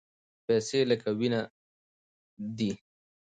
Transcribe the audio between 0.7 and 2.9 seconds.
لکه وینه دي.